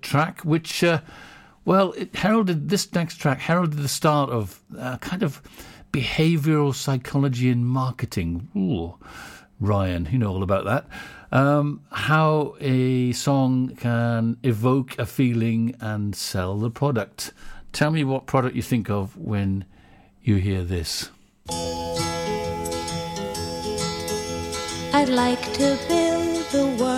track, 0.00 0.40
which, 0.40 0.82
uh, 0.82 1.00
well, 1.64 1.92
it 1.92 2.12
heralded 2.16 2.68
this 2.68 2.92
next 2.94 3.14
track 3.18 3.38
heralded 3.38 3.78
the 3.78 3.86
start 3.86 4.28
of 4.28 4.60
uh, 4.76 4.98
kind 4.98 5.22
of 5.22 5.40
behavioral 5.92 6.74
psychology 6.74 7.48
in 7.48 7.64
marketing. 7.64 8.48
Ooh, 8.56 8.96
Ryan, 9.60 10.08
you 10.10 10.18
know 10.18 10.32
all 10.32 10.42
about 10.42 10.64
that. 10.64 10.88
Um, 11.30 11.82
how 11.92 12.56
a 12.58 13.12
song 13.12 13.76
can 13.76 14.38
evoke 14.42 14.98
a 14.98 15.06
feeling 15.06 15.76
and 15.80 16.16
sell 16.16 16.56
the 16.58 16.70
product. 16.70 17.32
Tell 17.72 17.92
me 17.92 18.02
what 18.02 18.26
product 18.26 18.56
you 18.56 18.62
think 18.62 18.90
of 18.90 19.16
when 19.16 19.64
you 20.24 20.36
hear 20.36 20.64
this. 20.64 21.10
I'd 24.92 25.08
like 25.08 25.52
to 25.52 25.78
build 25.88 26.46
the 26.50 26.76
world 26.82 26.97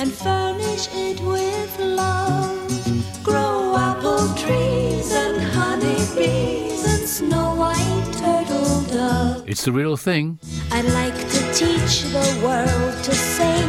and 0.00 0.10
furnish 0.10 0.88
it 0.94 1.20
with 1.20 1.78
love. 1.78 3.22
Grow 3.22 3.76
apple 3.76 4.34
trees 4.34 5.12
and 5.12 5.42
honey 5.42 6.00
bees 6.16 6.84
and 6.86 7.06
snow 7.06 7.54
white 7.54 8.10
turtle 8.14 8.80
doves. 8.84 9.44
It's 9.46 9.64
the 9.66 9.72
real 9.72 9.98
thing. 9.98 10.38
I'd 10.72 10.86
like 10.86 11.18
to 11.34 11.40
teach 11.52 12.04
the 12.16 12.40
world 12.42 13.04
to 13.04 13.14
sing 13.14 13.60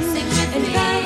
in 0.55 0.63
perfect 0.73 1.00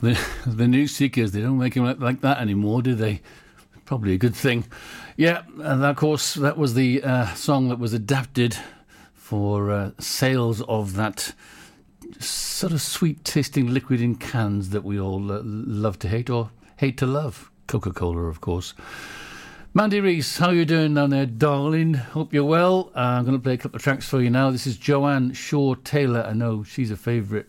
the, 0.00 0.18
the 0.46 0.66
new 0.68 0.86
Seekers, 0.86 1.32
they 1.32 1.40
don't 1.40 1.58
make 1.58 1.74
them 1.74 1.84
like, 1.84 2.00
like 2.00 2.20
that 2.20 2.38
anymore, 2.38 2.82
do 2.82 2.94
they? 2.94 3.20
Probably 3.84 4.14
a 4.14 4.18
good 4.18 4.34
thing. 4.34 4.64
Yeah, 5.16 5.42
and 5.58 5.84
of 5.84 5.96
course, 5.96 6.34
that 6.34 6.58
was 6.58 6.74
the 6.74 7.02
uh, 7.02 7.34
song 7.34 7.68
that 7.68 7.78
was 7.78 7.92
adapted 7.92 8.56
for 9.14 9.70
uh, 9.70 9.90
sales 9.98 10.60
of 10.62 10.94
that 10.94 11.32
sort 12.18 12.72
of 12.72 12.80
sweet 12.80 13.24
tasting 13.24 13.72
liquid 13.72 14.00
in 14.00 14.16
cans 14.16 14.70
that 14.70 14.84
we 14.84 14.98
all 14.98 15.32
uh, 15.32 15.40
love 15.44 15.98
to 16.00 16.08
hate 16.08 16.30
or 16.30 16.50
hate 16.76 16.98
to 16.98 17.06
love. 17.06 17.50
Coca 17.66 17.92
Cola, 17.92 18.22
of 18.22 18.40
course. 18.40 18.74
Mandy 19.74 20.00
Reese, 20.00 20.38
how 20.38 20.48
are 20.48 20.54
you 20.54 20.64
doing 20.64 20.94
down 20.94 21.10
there, 21.10 21.26
darling? 21.26 21.94
Hope 21.94 22.32
you're 22.32 22.44
well. 22.44 22.90
Uh, 22.96 23.00
I'm 23.00 23.24
going 23.24 23.36
to 23.36 23.42
play 23.42 23.54
a 23.54 23.58
couple 23.58 23.76
of 23.76 23.82
tracks 23.82 24.08
for 24.08 24.22
you 24.22 24.30
now. 24.30 24.50
This 24.50 24.66
is 24.66 24.76
Joanne 24.76 25.32
Shaw 25.32 25.74
Taylor. 25.74 26.22
I 26.22 26.32
know 26.32 26.62
she's 26.62 26.90
a 26.90 26.96
favourite 26.96 27.46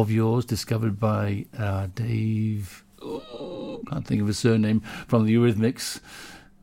of 0.00 0.10
yours, 0.10 0.44
discovered 0.44 0.98
by 0.98 1.46
uh, 1.58 1.88
Dave. 1.94 2.84
Oh, 3.02 3.82
can't 3.90 4.06
think 4.06 4.20
of 4.20 4.26
his 4.26 4.38
surname 4.38 4.80
from 5.06 5.26
the 5.26 5.34
Eurythmics. 5.34 6.00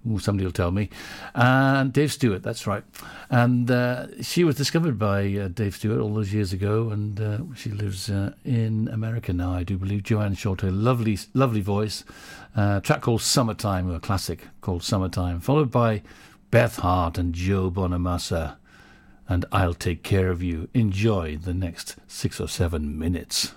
Ooh, 0.09 0.17
somebody 0.17 0.45
will 0.45 0.51
tell 0.51 0.71
me. 0.71 0.89
And 1.35 1.93
Dave 1.93 2.11
Stewart, 2.11 2.41
that's 2.41 2.65
right. 2.65 2.83
And 3.29 3.69
uh, 3.69 4.07
she 4.21 4.43
was 4.43 4.55
discovered 4.55 4.97
by 4.97 5.31
uh, 5.35 5.47
Dave 5.49 5.75
Stewart 5.75 5.99
all 5.99 6.13
those 6.13 6.33
years 6.33 6.53
ago, 6.53 6.89
and 6.89 7.21
uh, 7.21 7.37
she 7.55 7.69
lives 7.69 8.09
uh, 8.09 8.33
in 8.43 8.87
America 8.87 9.31
now, 9.31 9.53
I 9.53 9.63
do 9.63 9.77
believe. 9.77 10.03
Joanne 10.03 10.33
Shaw 10.33 10.55
Taylor, 10.55 10.73
lovely, 10.73 11.19
lovely 11.33 11.61
voice. 11.61 12.03
Uh, 12.55 12.79
track 12.79 13.01
called 13.01 13.21
Summertime, 13.21 13.91
a 13.91 13.99
classic 13.99 14.47
called 14.61 14.83
Summertime, 14.83 15.39
followed 15.39 15.69
by 15.69 16.01
Beth 16.49 16.77
Hart 16.77 17.19
and 17.19 17.35
Joe 17.35 17.69
Bonamassa. 17.69 18.57
And 19.31 19.45
I'll 19.49 19.73
take 19.73 20.03
care 20.03 20.29
of 20.29 20.43
you. 20.43 20.67
Enjoy 20.73 21.37
the 21.37 21.53
next 21.53 21.95
six 22.05 22.41
or 22.41 22.49
seven 22.49 22.99
minutes. 22.99 23.53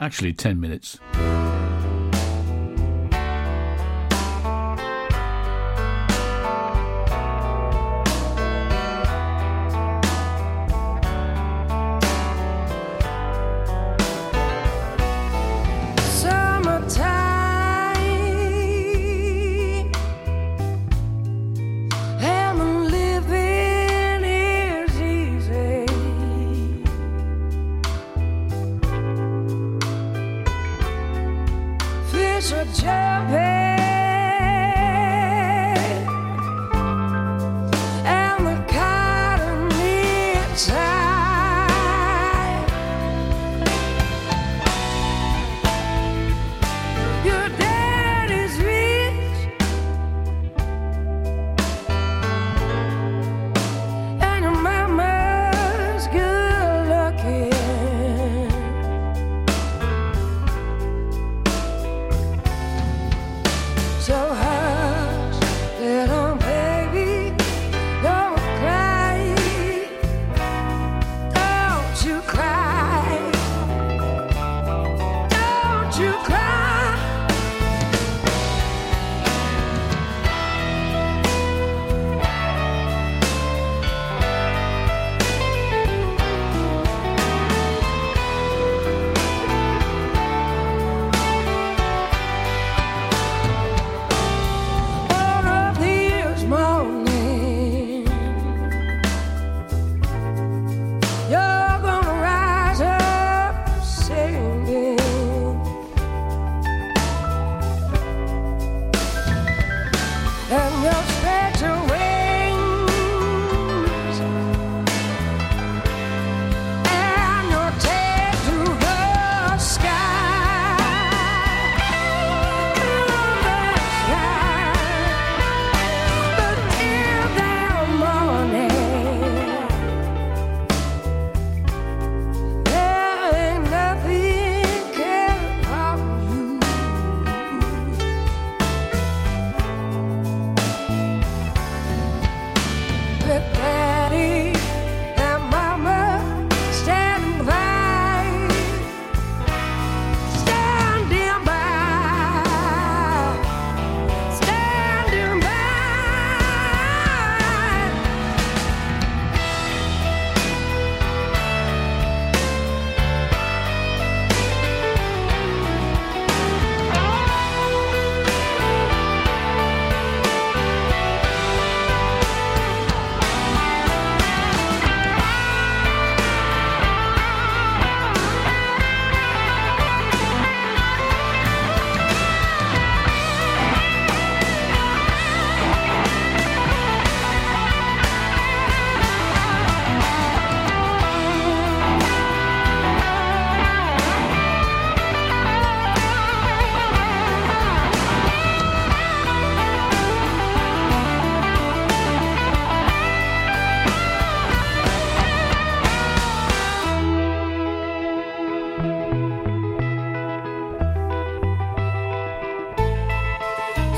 Actually, 0.00 0.32
10 0.32 0.58
minutes. 0.58 0.98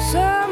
Summertime 0.07 0.46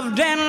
loved 0.00 0.20
and 0.20 0.47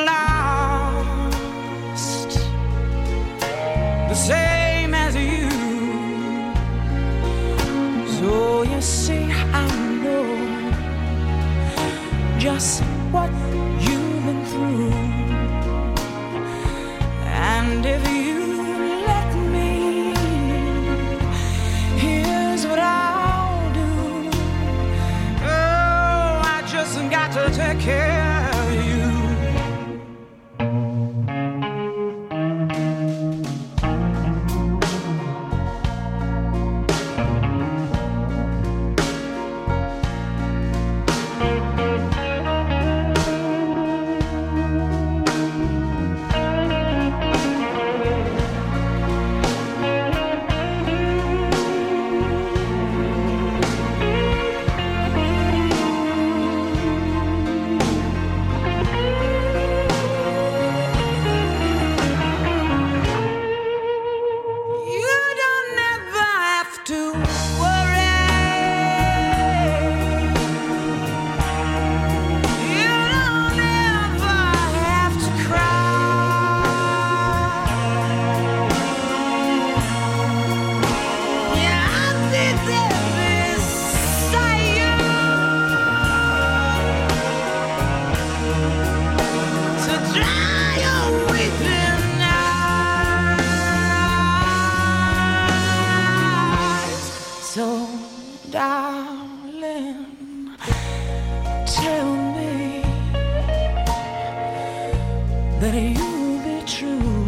that 105.71 105.83
you'll 105.97 106.39
be 106.39 106.65
true. 106.65 107.25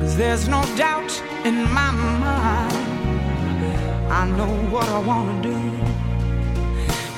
Cause 0.00 0.16
there's 0.16 0.48
no 0.48 0.62
doubt 0.76 1.12
in 1.44 1.62
my 1.72 1.90
mind. 1.92 2.72
I 4.10 4.26
know 4.36 4.52
what 4.70 4.88
I 4.88 4.98
wanna 4.98 5.40
do. 5.42 5.56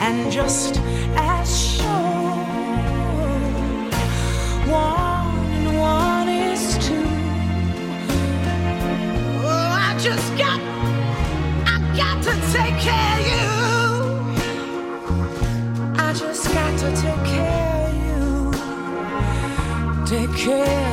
And 0.01 0.31
just 0.31 0.81
as 1.17 1.77
sure, 1.77 1.87
one 4.67 5.37
and 5.57 5.79
one 5.79 6.29
is 6.29 6.77
two. 6.87 7.07
Oh, 9.43 9.87
I 9.89 9.97
just 9.99 10.37
got, 10.37 10.61
I 11.67 11.79
got 11.97 12.23
to 12.25 12.33
take 12.53 12.79
care. 12.81 13.10
Care 20.47 20.90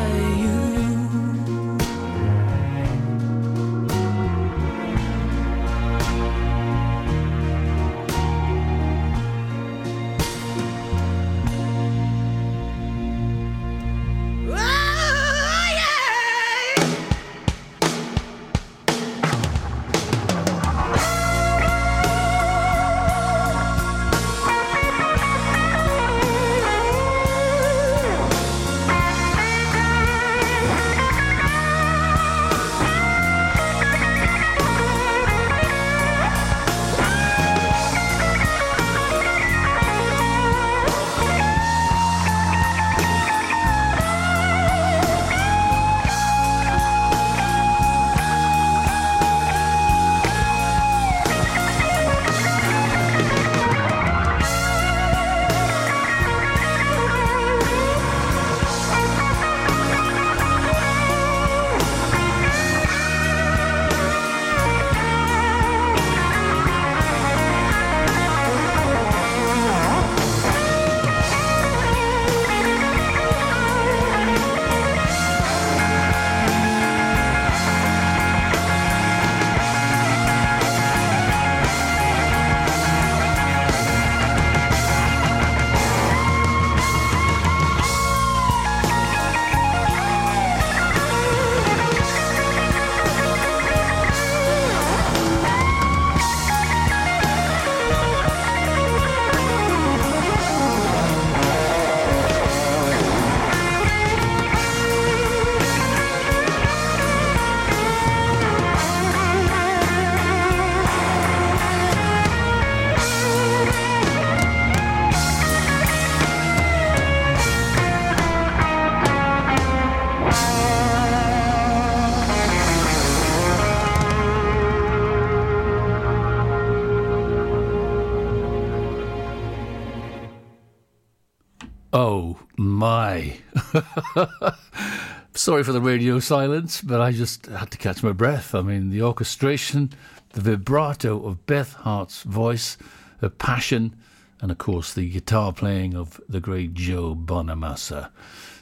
Sorry 135.47 135.63
for 135.63 135.71
the 135.71 135.79
radio 135.79 136.19
silence, 136.19 136.81
but 136.81 136.99
I 136.99 137.13
just 137.13 137.45
had 137.45 137.71
to 137.71 137.77
catch 137.77 138.03
my 138.03 138.11
breath. 138.11 138.53
I 138.53 138.61
mean, 138.61 138.89
the 138.89 139.01
orchestration, 139.01 139.93
the 140.33 140.41
vibrato 140.41 141.25
of 141.25 141.45
Beth 141.45 141.71
Hart's 141.71 142.23
voice, 142.23 142.77
her 143.21 143.29
passion, 143.29 143.95
and 144.41 144.51
of 144.51 144.57
course 144.57 144.93
the 144.93 145.09
guitar 145.09 145.53
playing 145.53 145.95
of 145.95 146.19
the 146.27 146.41
great 146.41 146.73
Joe 146.73 147.15
Bonamassa. 147.15 148.09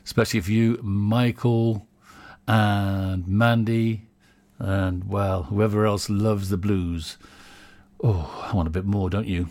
Especially 0.04 0.42
for 0.42 0.52
you, 0.52 0.80
Michael 0.84 1.88
and 2.48 3.28
Mandy, 3.28 4.06
and 4.60 5.10
well, 5.10 5.42
whoever 5.46 5.88
else 5.88 6.08
loves 6.08 6.50
the 6.50 6.56
blues. 6.56 7.18
Oh, 8.04 8.48
I 8.48 8.56
want 8.56 8.68
a 8.68 8.72
bit 8.72 8.86
more, 8.86 9.10
don't 9.10 9.26
you? 9.26 9.50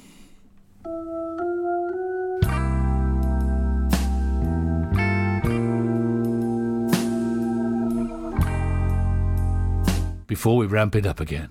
Before 10.35 10.57
we 10.57 10.67
ramp 10.67 10.97
it 10.97 11.07
up 11.07 11.21
again. 11.21 11.49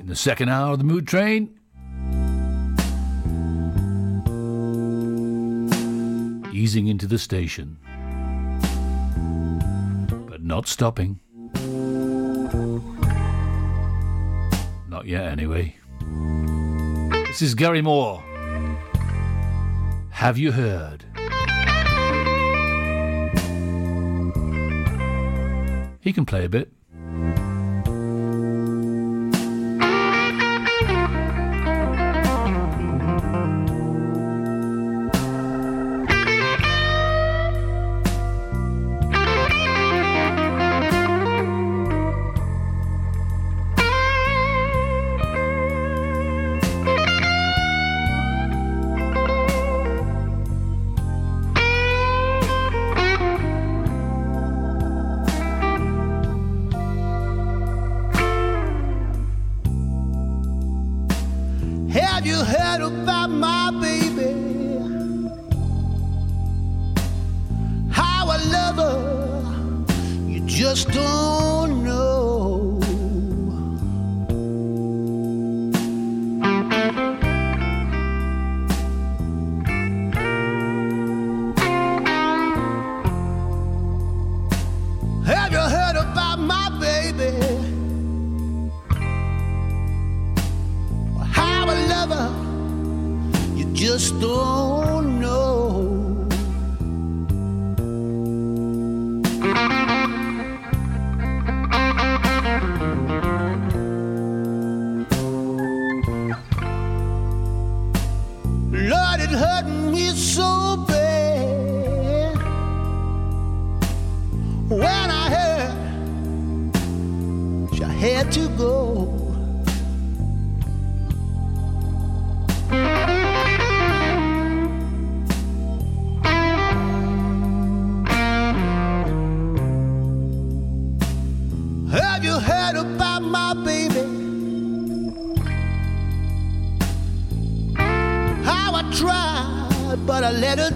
In 0.00 0.06
the 0.06 0.16
second 0.16 0.48
hour 0.48 0.72
of 0.72 0.78
the 0.78 0.84
Mood 0.84 1.06
Train, 1.06 1.60
easing 6.50 6.86
into 6.86 7.06
the 7.06 7.18
station, 7.18 7.76
but 10.26 10.42
not 10.42 10.66
stopping. 10.66 11.20
Not 14.88 15.04
yet, 15.04 15.26
anyway. 15.26 15.76
This 17.26 17.42
is 17.42 17.54
Gary 17.54 17.82
Moore. 17.82 18.24
Have 20.08 20.38
you 20.38 20.52
heard? 20.52 21.04
He 26.00 26.14
can 26.14 26.24
play 26.24 26.46
a 26.46 26.48
bit. 26.48 26.72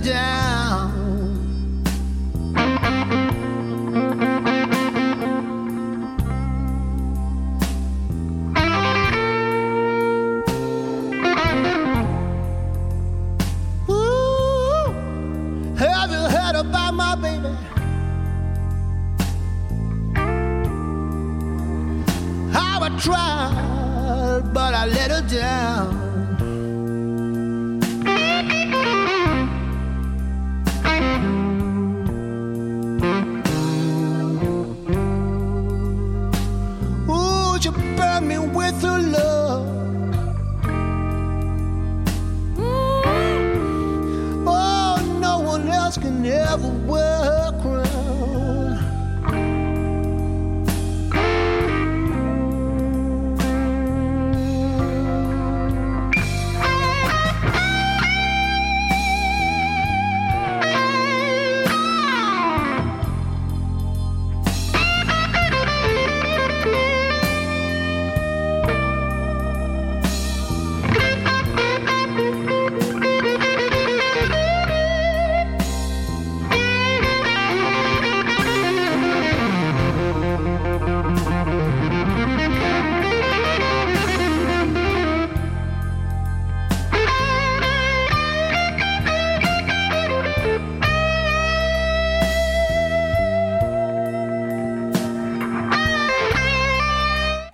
Down. 0.02 0.39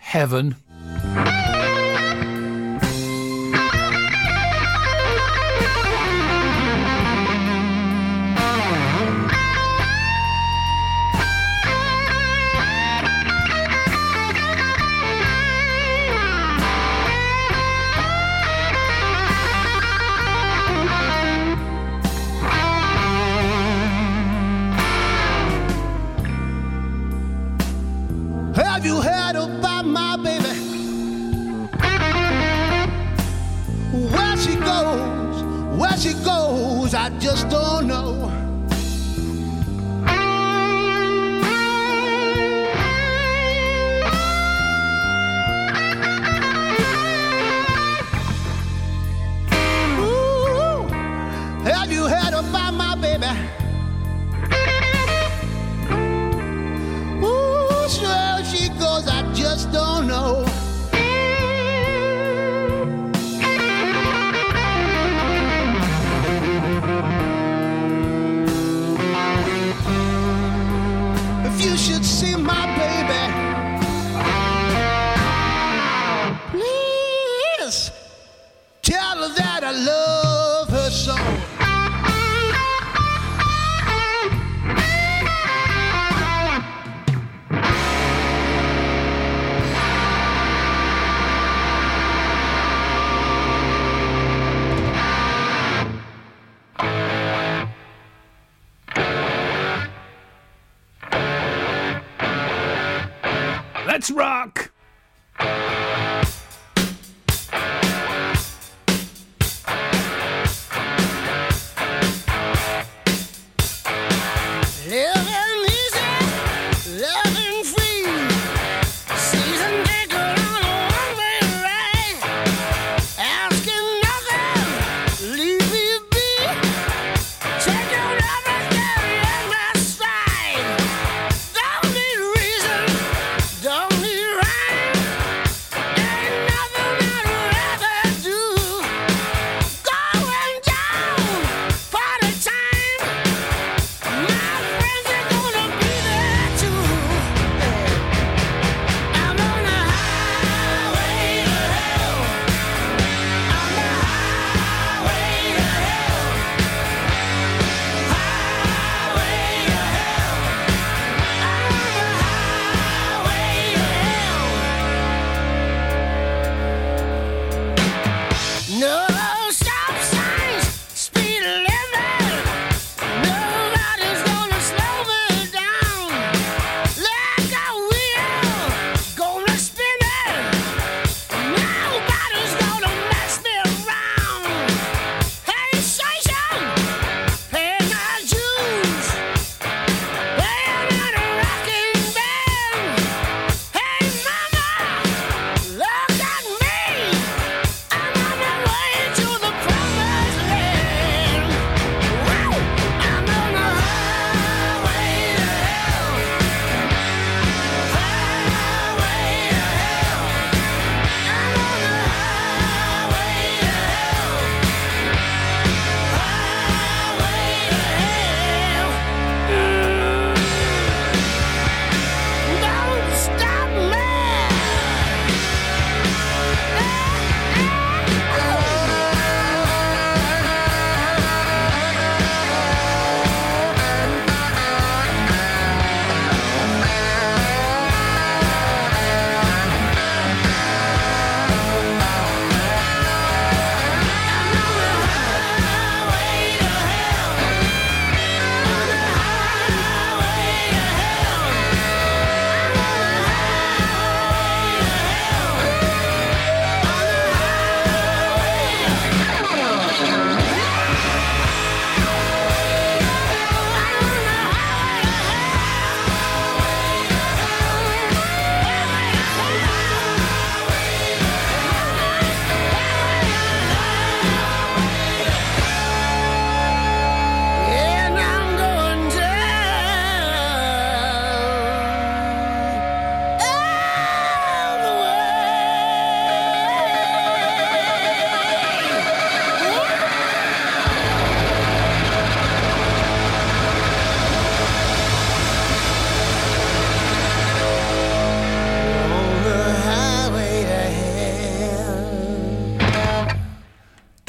Heaven. 0.07 0.55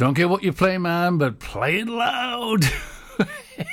Don't 0.07 0.15
care 0.15 0.29
what 0.29 0.41
you 0.41 0.53
play, 0.53 0.77
man, 0.77 1.17
but 1.17 1.37
play 1.37 1.79
it 1.79 1.87
loud. 1.89 2.63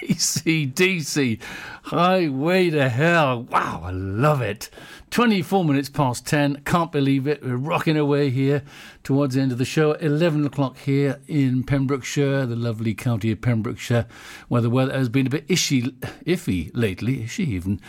ACDC, 0.02 1.40
Highway 1.84 2.70
to 2.70 2.88
Hell. 2.88 3.42
Wow, 3.44 3.82
I 3.84 3.92
love 3.92 4.42
it. 4.42 4.68
24 5.10 5.64
minutes 5.64 5.88
past 5.88 6.26
10. 6.26 6.62
Can't 6.64 6.90
believe 6.90 7.28
it. 7.28 7.44
We're 7.44 7.54
rocking 7.54 7.96
away 7.96 8.30
here 8.30 8.64
towards 9.04 9.36
the 9.36 9.42
end 9.42 9.52
of 9.52 9.58
the 9.58 9.64
show. 9.64 9.92
11 9.92 10.44
o'clock 10.44 10.76
here 10.78 11.20
in 11.28 11.62
Pembrokeshire, 11.62 12.46
the 12.46 12.56
lovely 12.56 12.94
county 12.94 13.30
of 13.30 13.40
Pembrokeshire, 13.40 14.06
where 14.48 14.60
the 14.60 14.70
weather 14.70 14.92
has 14.92 15.08
been 15.08 15.28
a 15.28 15.30
bit 15.30 15.46
ishy, 15.46 15.92
iffy 16.26 16.72
lately. 16.74 17.18
Ishy 17.18 17.46
even. 17.46 17.80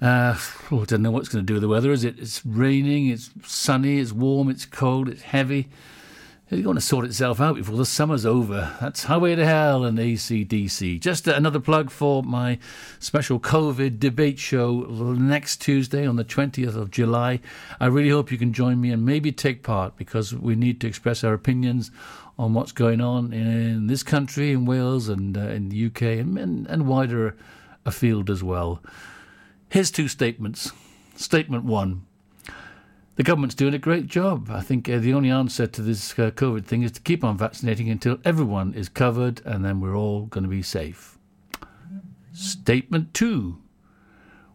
Uh, 0.00 0.38
oh, 0.70 0.82
I 0.82 0.84
don't 0.84 1.02
know 1.02 1.10
what's 1.10 1.30
going 1.30 1.44
to 1.44 1.46
do 1.46 1.54
with 1.54 1.62
the 1.62 1.68
weather, 1.68 1.90
is 1.90 2.04
it? 2.04 2.16
It's 2.20 2.46
raining, 2.46 3.08
it's 3.08 3.30
sunny, 3.42 3.98
it's 3.98 4.12
warm, 4.12 4.48
it's 4.48 4.66
cold, 4.66 5.08
it's 5.08 5.22
heavy. 5.22 5.68
It's 6.50 6.62
going 6.62 6.76
to 6.76 6.80
sort 6.80 7.04
itself 7.04 7.42
out 7.42 7.56
before 7.56 7.76
the 7.76 7.84
summer's 7.84 8.24
over. 8.24 8.74
That's 8.80 9.04
Highway 9.04 9.34
to 9.34 9.44
Hell 9.44 9.84
and 9.84 9.98
ACDC. 9.98 10.98
Just 10.98 11.28
another 11.28 11.60
plug 11.60 11.90
for 11.90 12.22
my 12.22 12.58
special 12.98 13.38
COVID 13.38 14.00
debate 14.00 14.38
show 14.38 14.80
next 14.80 15.60
Tuesday 15.60 16.06
on 16.06 16.16
the 16.16 16.24
20th 16.24 16.74
of 16.74 16.90
July. 16.90 17.40
I 17.78 17.84
really 17.86 18.08
hope 18.08 18.32
you 18.32 18.38
can 18.38 18.54
join 18.54 18.80
me 18.80 18.90
and 18.90 19.04
maybe 19.04 19.30
take 19.30 19.62
part 19.62 19.98
because 19.98 20.34
we 20.34 20.54
need 20.54 20.80
to 20.80 20.86
express 20.86 21.22
our 21.22 21.34
opinions 21.34 21.90
on 22.38 22.54
what's 22.54 22.72
going 22.72 23.02
on 23.02 23.34
in 23.34 23.86
this 23.86 24.02
country, 24.02 24.52
in 24.52 24.64
Wales, 24.64 25.10
and 25.10 25.36
uh, 25.36 25.48
in 25.48 25.68
the 25.68 25.86
UK, 25.86 26.00
and, 26.00 26.38
and, 26.38 26.66
and 26.68 26.86
wider 26.86 27.36
afield 27.84 28.30
as 28.30 28.42
well. 28.42 28.82
Here's 29.68 29.90
two 29.90 30.08
statements. 30.08 30.72
Statement 31.14 31.64
one 31.64 32.06
the 33.18 33.24
government's 33.24 33.56
doing 33.56 33.74
a 33.74 33.78
great 33.78 34.06
job. 34.06 34.48
I 34.48 34.60
think 34.60 34.88
uh, 34.88 34.98
the 34.98 35.12
only 35.12 35.28
answer 35.28 35.66
to 35.66 35.82
this 35.82 36.12
uh, 36.12 36.30
COVID 36.30 36.64
thing 36.64 36.82
is 36.84 36.92
to 36.92 37.00
keep 37.00 37.24
on 37.24 37.36
vaccinating 37.36 37.90
until 37.90 38.18
everyone 38.24 38.74
is 38.74 38.88
covered 38.88 39.42
and 39.44 39.64
then 39.64 39.80
we're 39.80 39.96
all 39.96 40.26
going 40.26 40.44
to 40.44 40.48
be 40.48 40.62
safe. 40.62 41.18
Statement 42.32 43.12
two. 43.12 43.58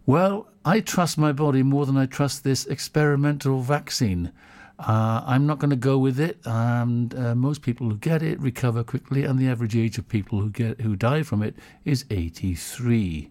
Well, 0.05 0.47
I 0.63 0.79
trust 0.79 1.17
my 1.17 1.33
body 1.33 1.61
more 1.61 1.85
than 1.85 1.97
I 1.97 2.05
trust 2.05 2.45
this 2.45 2.65
experimental 2.65 3.59
vaccine. 3.59 4.31
Uh, 4.79 5.21
I'm 5.25 5.45
not 5.45 5.59
going 5.59 5.69
to 5.69 5.75
go 5.75 5.97
with 5.97 6.17
it, 6.17 6.39
and 6.45 7.13
uh, 7.13 7.35
most 7.35 7.61
people 7.61 7.89
who 7.89 7.97
get 7.97 8.23
it 8.23 8.39
recover 8.39 8.83
quickly, 8.83 9.25
and 9.25 9.37
the 9.37 9.47
average 9.49 9.75
age 9.75 9.97
of 9.97 10.07
people 10.07 10.39
who 10.39 10.49
get 10.49 10.81
who 10.81 10.95
die 10.95 11.23
from 11.23 11.43
it 11.43 11.55
is 11.83 12.05
83. 12.09 13.29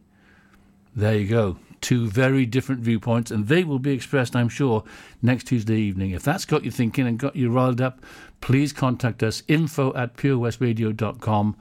There 0.94 1.16
you 1.16 1.26
go. 1.26 1.56
Two 1.82 2.08
very 2.08 2.46
different 2.46 2.80
viewpoints, 2.80 3.30
and 3.30 3.48
they 3.48 3.64
will 3.64 3.78
be 3.78 3.92
expressed, 3.92 4.34
I'm 4.34 4.48
sure, 4.48 4.84
next 5.20 5.48
Tuesday 5.48 5.76
evening. 5.78 6.12
If 6.12 6.22
that's 6.22 6.46
got 6.46 6.64
you 6.64 6.70
thinking 6.70 7.06
and 7.06 7.18
got 7.18 7.36
you 7.36 7.50
riled 7.50 7.82
up, 7.82 8.00
please 8.40 8.72
contact 8.72 9.22
us 9.22 9.42
info 9.48 9.94
at 9.94 10.16
purewestradio.com 10.16 11.56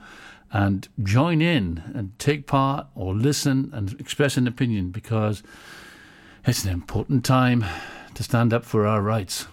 and 0.53 0.88
join 1.03 1.41
in 1.41 1.84
and 1.93 2.17
take 2.19 2.47
part 2.47 2.88
or 2.95 3.13
listen 3.13 3.69
and 3.73 3.99
express 3.99 4.38
an 4.38 4.47
opinion 4.47 4.91
because 4.91 5.43
it's 6.45 6.65
an 6.65 6.71
important 6.71 7.25
time 7.25 7.65
to 8.13 8.23
stand 8.23 8.53
up 8.53 8.63
for 8.63 8.86
our 8.86 9.01
rights. 9.01 9.47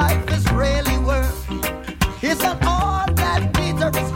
Life 0.00 0.30
is 0.30 0.44
really 0.52 0.98
worth. 0.98 1.40
It's 2.22 2.42
not 2.42 2.58
all 2.66 3.06
that 3.14 3.40
glitters 3.54 4.15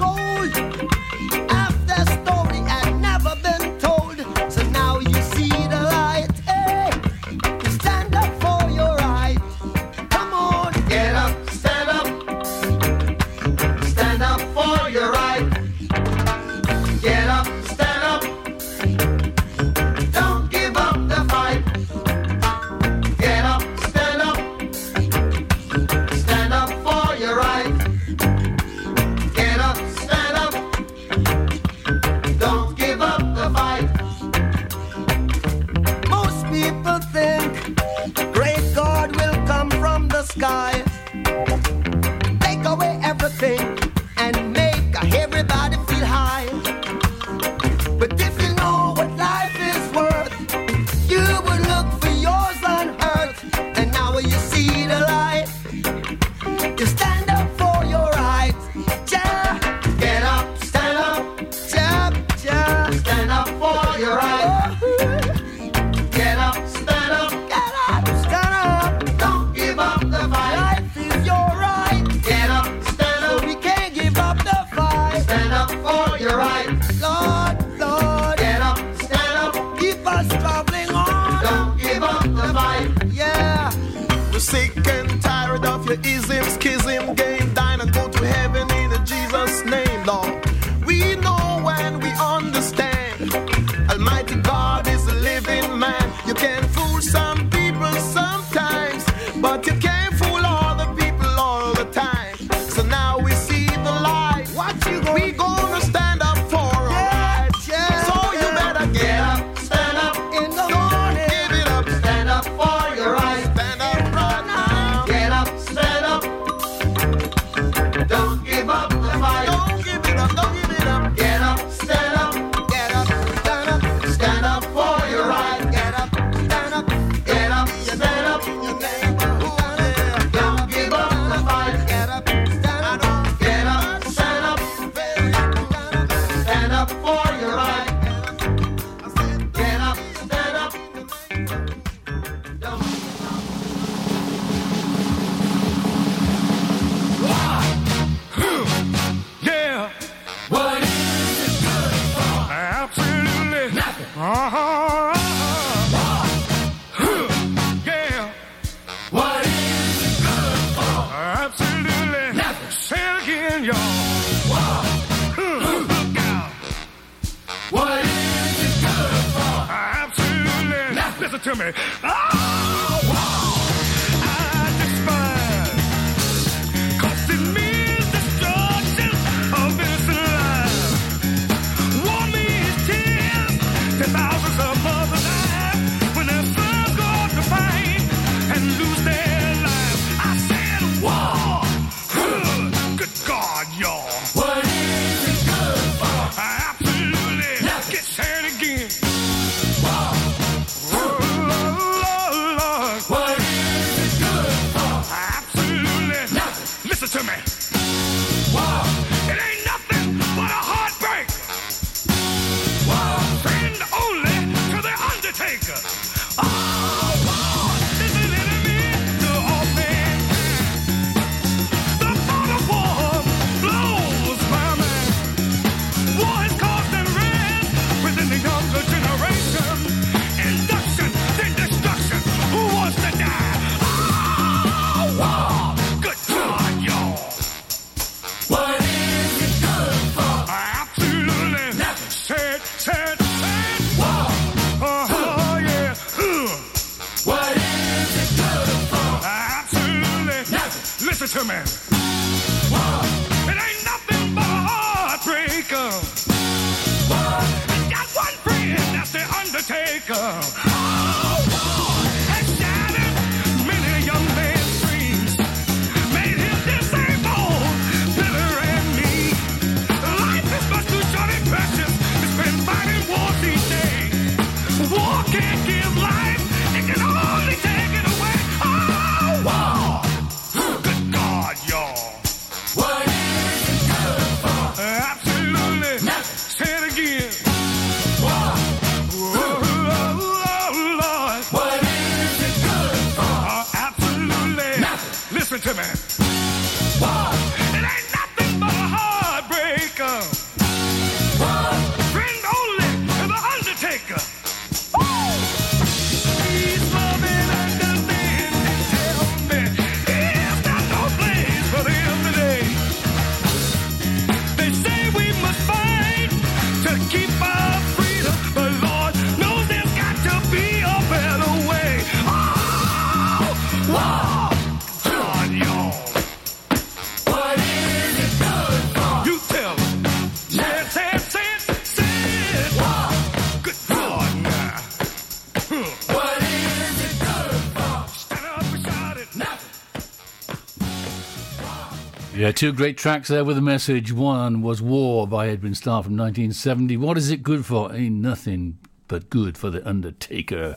Yeah, 342.40 342.52
two 342.52 342.72
great 342.72 342.96
tracks 342.96 343.28
there 343.28 343.44
with 343.44 343.58
a 343.58 343.60
message. 343.60 344.14
One 344.14 344.62
was 344.62 344.80
War 344.80 345.28
by 345.28 345.50
Edwin 345.50 345.74
Starr 345.74 346.02
from 346.02 346.16
1970. 346.16 346.96
What 346.96 347.18
is 347.18 347.30
it 347.30 347.42
good 347.42 347.66
for? 347.66 347.92
Ain't 347.92 348.14
nothing 348.14 348.78
but 349.08 349.28
good 349.28 349.58
for 349.58 349.68
the 349.68 349.86
Undertaker. 349.86 350.76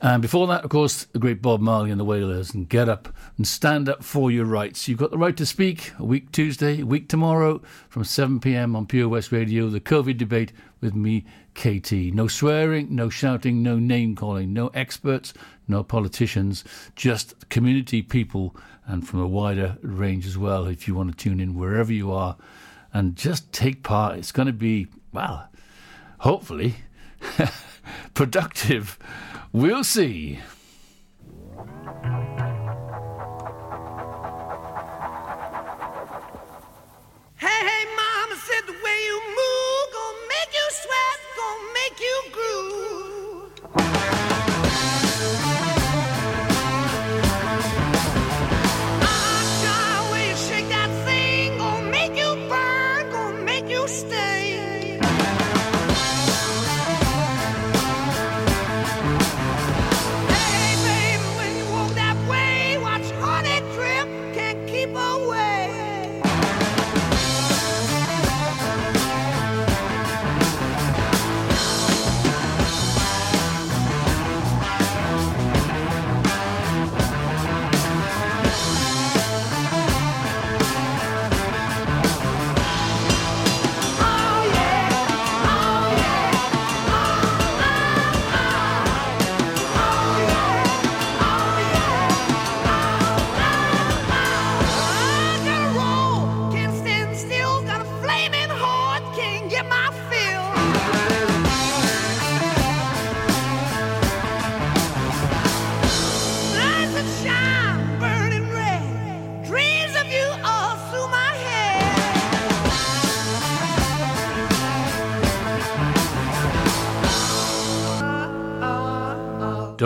And 0.00 0.22
before 0.22 0.46
that, 0.46 0.64
of 0.64 0.70
course, 0.70 1.04
the 1.04 1.18
great 1.18 1.42
Bob 1.42 1.60
Marley 1.60 1.90
and 1.90 2.00
the 2.00 2.04
Wailers 2.06 2.54
and 2.54 2.66
Get 2.66 2.88
Up 2.88 3.14
and 3.36 3.46
Stand 3.46 3.90
Up 3.90 4.02
for 4.02 4.30
Your 4.30 4.46
Rights. 4.46 4.88
You've 4.88 4.98
got 4.98 5.10
the 5.10 5.18
right 5.18 5.36
to 5.36 5.44
speak 5.44 5.92
a 5.98 6.04
week 6.06 6.32
Tuesday, 6.32 6.80
a 6.80 6.86
week 6.86 7.10
tomorrow 7.10 7.60
from 7.90 8.02
7 8.02 8.40
pm 8.40 8.74
on 8.74 8.86
Pure 8.86 9.10
West 9.10 9.32
Radio, 9.32 9.68
the 9.68 9.80
COVID 9.80 10.16
debate 10.16 10.54
with 10.80 10.94
me, 10.94 11.26
KT. 11.54 11.92
No 11.92 12.26
swearing, 12.26 12.94
no 12.94 13.10
shouting, 13.10 13.62
no 13.62 13.78
name 13.78 14.16
calling, 14.16 14.54
no 14.54 14.68
experts, 14.68 15.34
no 15.68 15.82
politicians, 15.82 16.64
just 16.94 17.48
community 17.50 18.00
people 18.00 18.56
and 18.86 19.06
from 19.06 19.20
a 19.20 19.26
wider 19.26 19.76
range 19.82 20.26
as 20.26 20.38
well 20.38 20.66
if 20.66 20.86
you 20.86 20.94
want 20.94 21.10
to 21.10 21.16
tune 21.16 21.40
in 21.40 21.54
wherever 21.54 21.92
you 21.92 22.12
are 22.12 22.36
and 22.92 23.16
just 23.16 23.52
take 23.52 23.82
part. 23.82 24.16
It's 24.16 24.32
going 24.32 24.46
to 24.46 24.52
be, 24.52 24.86
well, 25.12 25.48
hopefully 26.18 26.76
productive. 28.14 28.98
We'll 29.52 29.84
see. 29.84 30.38
Hey, 37.38 37.60
hey, 37.68 37.84
mama 37.96 38.36
said 38.36 38.66
the 38.66 38.72
way 38.72 38.98
you 39.04 39.20
move, 39.28 39.92
make 40.28 40.52
you 40.54 40.68
sweat, 40.70 41.20
make 41.74 42.00
you 42.00 42.22
groove. 42.32 42.95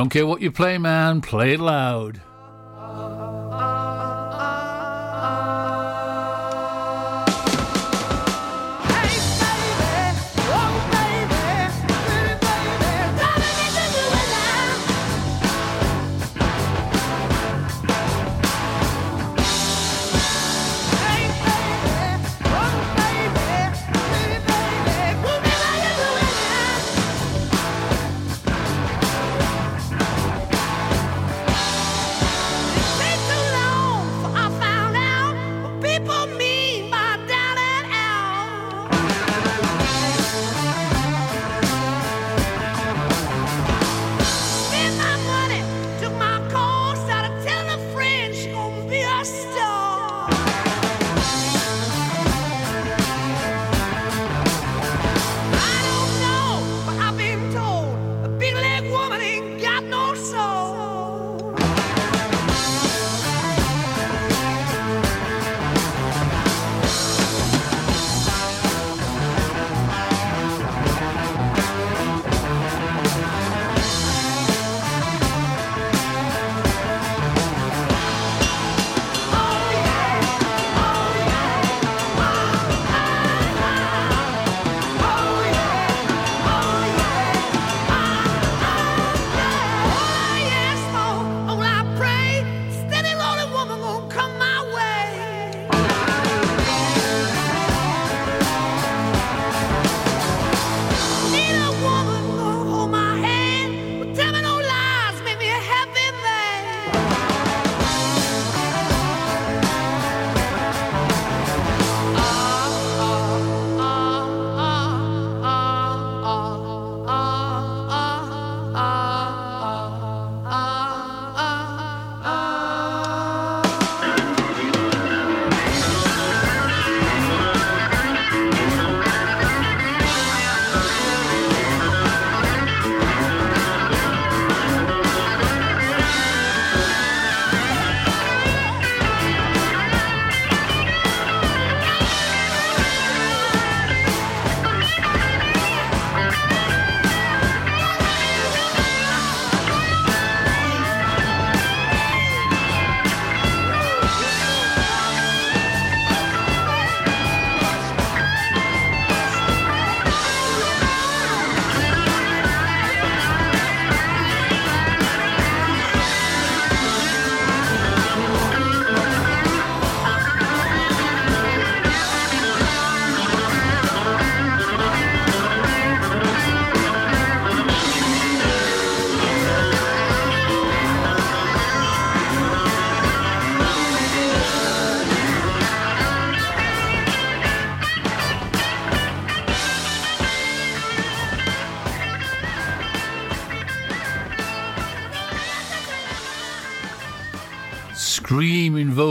Don't 0.01 0.09
care 0.09 0.27
what 0.27 0.41
you 0.41 0.51
play, 0.51 0.79
man, 0.79 1.21
play 1.21 1.53
it 1.53 1.61
loud. 1.61 2.23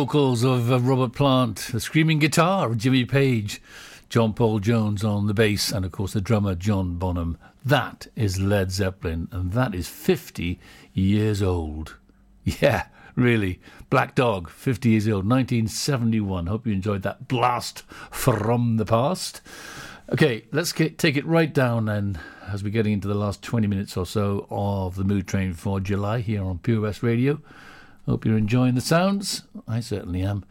Vocals 0.10 0.44
of 0.44 0.72
uh, 0.72 0.80
Robert 0.80 1.14
Plant, 1.14 1.70
the 1.72 1.80
screaming 1.80 2.18
guitar 2.18 2.72
of 2.72 2.80
Jimmy 2.80 3.06
Page, 3.06 3.62
John 4.10 4.34
Paul 4.34 4.58
Jones 4.58 5.04
on 5.04 5.28
the 5.28 5.36
bass, 5.36 5.72
and 5.72 5.86
of 5.86 5.92
course 5.92 6.14
the 6.14 6.20
drummer 6.20 6.56
John 6.56 6.96
Bonham. 6.96 7.38
That 7.64 8.08
is 8.16 8.40
Led 8.40 8.72
Zeppelin, 8.72 9.28
and 9.32 9.52
that 9.52 9.76
is 9.76 9.88
50 9.88 10.60
years 10.96 11.44
old. 11.44 11.96
Yeah, 12.44 12.88
really. 13.14 13.60
Black 13.92 14.16
Dog, 14.16 14.50
50 14.50 14.90
years 14.90 15.08
old, 15.08 15.30
1971. 15.30 16.48
Hope 16.48 16.66
you 16.66 16.74
enjoyed 16.74 17.04
that 17.04 17.28
blast 17.28 17.84
from 18.10 18.78
the 18.78 18.86
past. 18.86 19.42
Okay, 20.12 20.46
let's 20.52 20.72
get, 20.72 20.98
take 20.98 21.18
it 21.18 21.26
right 21.28 21.54
down 21.54 21.86
then 21.86 22.18
as 22.48 22.64
we're 22.64 22.72
getting 22.72 22.94
into 22.94 23.08
the 23.08 23.14
last 23.14 23.44
20 23.44 23.68
minutes 23.68 23.96
or 23.96 24.08
so 24.08 24.48
of 24.50 24.96
the 24.96 25.04
Mood 25.04 25.28
Train 25.28 25.54
for 25.54 25.80
July 25.80 26.22
here 26.22 26.44
on 26.44 26.58
Pure 26.58 26.82
West 26.82 27.04
Radio. 27.04 27.40
Hope 28.06 28.26
you're 28.26 28.38
enjoying 28.38 28.76
the 28.76 28.82
sounds. 28.82 29.44
I 29.68 29.80
certainly 29.80 30.22
am. 30.22 30.44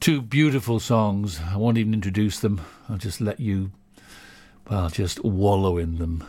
Two 0.00 0.22
beautiful 0.22 0.80
songs. 0.80 1.40
I 1.52 1.56
won't 1.56 1.76
even 1.76 1.92
introduce 1.92 2.40
them. 2.40 2.62
I'll 2.88 2.96
just 2.96 3.20
let 3.20 3.38
you, 3.38 3.72
well, 4.70 4.88
just 4.88 5.22
wallow 5.22 5.76
in 5.76 5.98
them. 5.98 6.24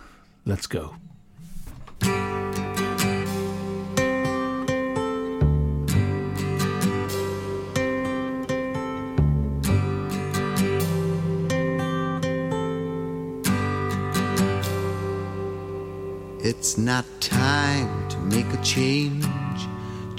Let's 0.46 0.68
go. 0.68 0.96
It's 16.44 16.78
not 16.78 17.06
time 17.22 18.10
to 18.10 18.18
make 18.18 18.52
a 18.54 18.62
change. 18.62 19.26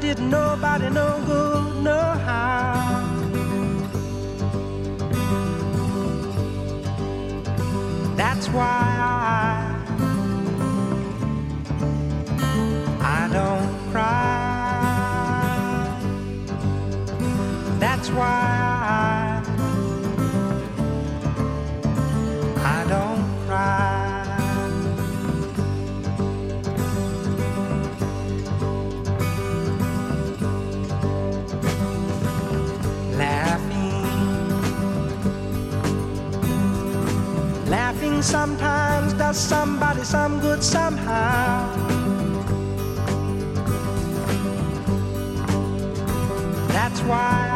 Crying 0.00 0.14
never 0.14 0.14
did 0.14 0.30
nobody 0.30 0.90
no 0.90 1.17
does 39.18 39.36
somebody 39.36 40.04
some 40.04 40.38
good 40.40 40.62
somehow. 40.62 41.74
That's 46.68 47.00
why 47.00 47.47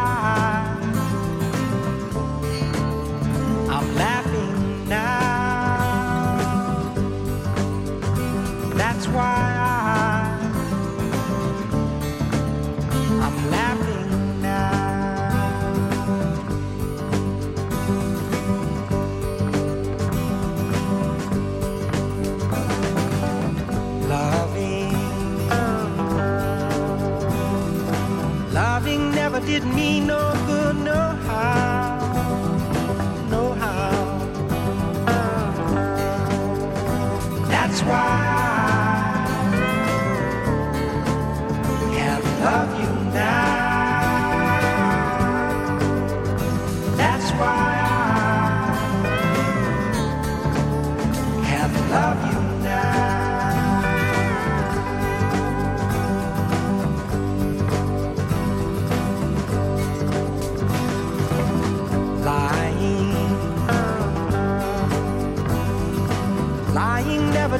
never 29.63 29.75
did 29.75 29.75
me 29.75 29.99
no 29.99 30.01
good, 30.01 30.07
no 30.07 30.32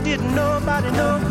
Never 0.04 0.22
nobody 0.36 0.92
no 0.92 1.23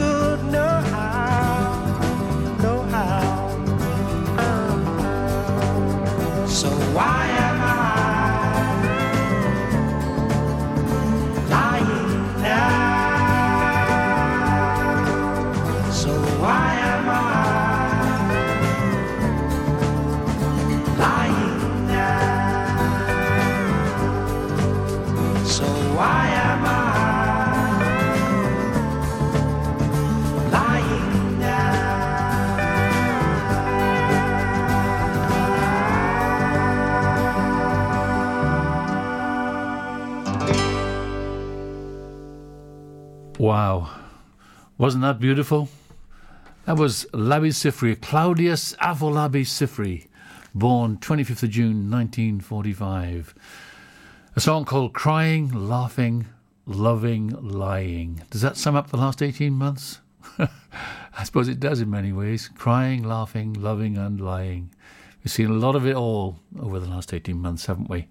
Wow. 43.53 43.91
Wasn't 44.79 45.03
that 45.03 45.21
beautiful? 45.21 45.69
That 46.65 46.79
was 46.79 47.05
Labi 47.13 47.49
Siffre, 47.49 48.01
Claudius 48.01 48.75
Afolabi 48.77 49.43
Siffre, 49.43 50.07
born 50.55 50.97
25th 50.97 51.43
of 51.43 51.51
June 51.51 51.91
1945. 51.91 53.35
A 54.35 54.41
song 54.41 54.65
called 54.65 54.95
Crying, 54.95 55.69
Laughing, 55.69 56.29
Loving, 56.65 57.29
Lying. 57.43 58.23
Does 58.31 58.41
that 58.41 58.57
sum 58.57 58.75
up 58.75 58.89
the 58.89 58.97
last 58.97 59.21
18 59.21 59.53
months? 59.53 60.01
I 60.39 61.23
suppose 61.23 61.47
it 61.47 61.61
does 61.61 61.83
in 61.83 61.91
many 61.91 62.11
ways. 62.11 62.49
Crying, 62.57 63.03
laughing, 63.03 63.53
loving, 63.53 63.99
and 63.99 64.19
lying. 64.19 64.71
We've 65.23 65.31
seen 65.31 65.51
a 65.51 65.53
lot 65.53 65.77
of 65.77 65.87
it 65.87 65.95
all 65.95 66.39
over 66.59 66.81
the 66.81 66.89
last 66.89 67.13
18 67.13 67.37
months, 67.37 67.67
haven't 67.67 67.91
we? 67.91 68.09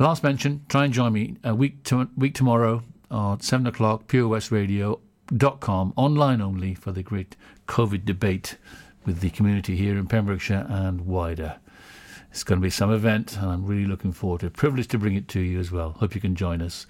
Last 0.00 0.24
mention, 0.24 0.64
try 0.68 0.84
and 0.84 0.92
join 0.92 1.12
me 1.12 1.36
a 1.44 1.54
week, 1.54 1.84
to, 1.84 2.08
week 2.16 2.34
tomorrow 2.34 2.82
at 3.12 3.42
7 3.42 3.66
o'clock, 3.66 4.06
purewestradio.com, 4.08 5.92
online 5.96 6.40
only 6.40 6.74
for 6.74 6.92
the 6.92 7.02
great 7.02 7.36
COVID 7.68 8.04
debate 8.04 8.56
with 9.04 9.20
the 9.20 9.30
community 9.30 9.76
here 9.76 9.98
in 9.98 10.06
Pembrokeshire 10.06 10.66
and 10.68 11.02
wider. 11.02 11.58
It's 12.30 12.44
going 12.44 12.60
to 12.60 12.64
be 12.64 12.70
some 12.70 12.90
event, 12.90 13.36
and 13.36 13.50
I'm 13.50 13.66
really 13.66 13.84
looking 13.84 14.12
forward 14.12 14.40
to 14.40 14.46
it. 14.46 14.54
Privileged 14.54 14.90
to 14.92 14.98
bring 14.98 15.14
it 15.14 15.28
to 15.28 15.40
you 15.40 15.60
as 15.60 15.70
well. 15.70 15.90
Hope 15.90 16.14
you 16.14 16.20
can 16.20 16.34
join 16.34 16.62
us. 16.62 16.86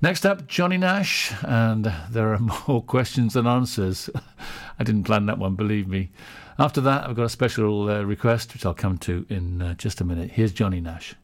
Next 0.00 0.24
up, 0.24 0.46
Johnny 0.46 0.78
Nash, 0.78 1.32
and 1.42 1.92
there 2.08 2.32
are 2.32 2.38
more 2.68 2.82
questions 2.82 3.34
than 3.34 3.46
answers. 3.46 4.08
I 4.78 4.84
didn't 4.84 5.04
plan 5.04 5.26
that 5.26 5.38
one, 5.38 5.56
believe 5.56 5.88
me. 5.88 6.10
After 6.58 6.80
that, 6.82 7.08
I've 7.08 7.16
got 7.16 7.24
a 7.24 7.30
special 7.30 7.90
uh, 7.90 8.02
request, 8.02 8.52
which 8.54 8.64
I'll 8.64 8.74
come 8.74 8.98
to 8.98 9.26
in 9.28 9.60
uh, 9.60 9.74
just 9.74 10.00
a 10.00 10.04
minute. 10.04 10.30
Here's 10.30 10.52
Johnny 10.52 10.80
Nash. 10.80 11.14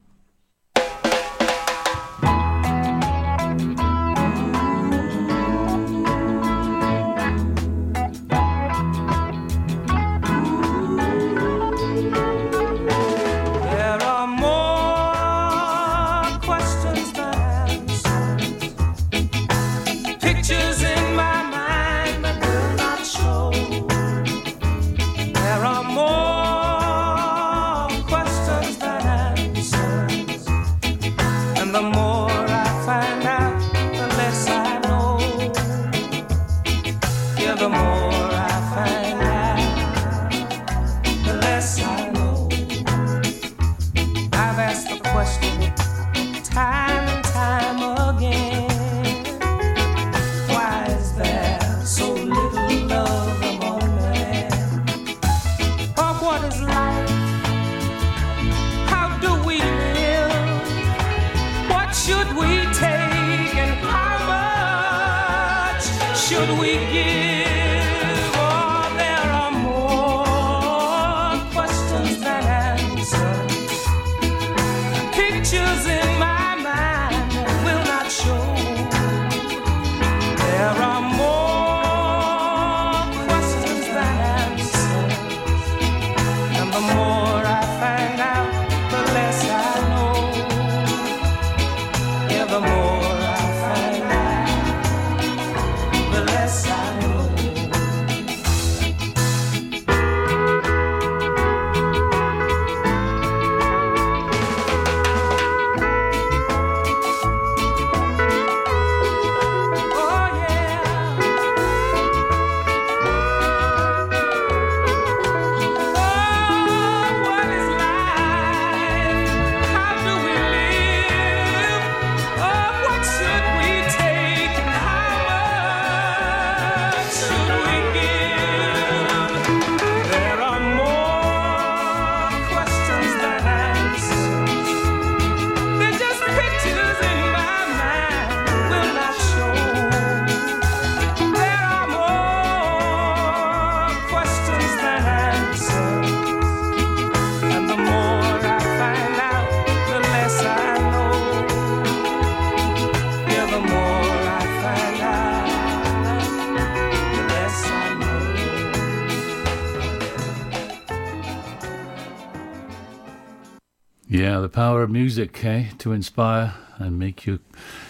The 164.47 164.51
power 164.51 164.85
of 164.85 164.91
music, 164.91 165.45
eh? 165.45 165.65
To 165.77 165.91
inspire 165.91 166.55
and 166.79 167.01
make 167.01 167.27
you 167.27 167.41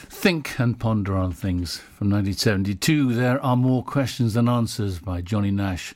think 0.09 0.59
and 0.59 0.81
ponder 0.81 1.15
on 1.15 1.31
things. 1.31 1.77
From 1.77 2.09
1972, 2.09 3.13
There 3.13 3.39
Are 3.45 3.59
More 3.59 3.85
Questions 3.85 4.33
Than 4.33 4.49
Answers 4.49 4.99
by 4.99 5.21
Johnny 5.21 5.51
Nash. 5.51 5.95